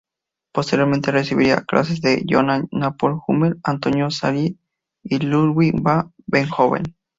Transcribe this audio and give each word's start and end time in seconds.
Posteriormente 0.51 1.11
recibiría 1.11 1.61
clases 1.63 2.01
de 2.01 2.25
Johann 2.27 2.67
Nepomuk 2.71 3.23
Hummel, 3.29 3.59
Antonio 3.63 4.09
Salieri 4.09 4.57
y 5.03 5.19
Ludwig 5.19 5.79
van 5.79 6.11
Beethoven. 6.25 6.95